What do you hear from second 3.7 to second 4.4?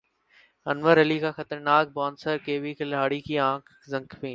زخمی